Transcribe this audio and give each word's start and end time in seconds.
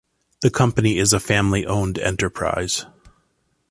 The 0.41 0.49
company 0.49 0.97
is 0.97 1.13
a 1.13 1.19
family-owned 1.19 1.99
enterprise. 1.99 2.87